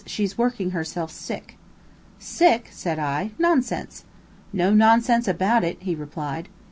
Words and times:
She's 0.07 0.35
working 0.35 0.71
herself 0.71 1.11
sick." 1.11 1.59
"Sick?" 2.17 2.69
said 2.71 2.97
I. 2.97 3.33
"Nonsense!" 3.37 4.03
"No 4.51 4.73
nonsense 4.73 5.27
about 5.27 5.63
it," 5.63 5.79
he 5.79 5.93
replied. 5.93 6.49